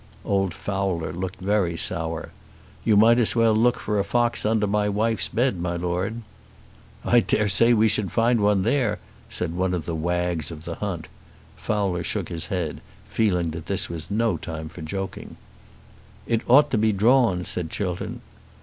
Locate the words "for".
3.77-3.99, 14.69-14.81